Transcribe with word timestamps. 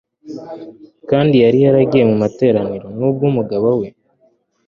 kandi 1.09 1.35
yari 1.43 1.57
yaragiye 1.65 2.03
mu 2.09 2.15
materaniro 2.23 2.87
nubwo 2.97 3.23
umugabo 3.31 3.67
we 3.79 3.87